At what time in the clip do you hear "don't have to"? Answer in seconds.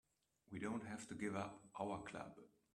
0.57-1.13